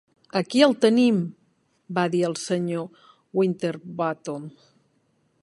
[0.39, 1.19] "Aquí el tenim!",
[1.99, 3.07] va dir el senyor
[3.43, 4.51] Winterbottom.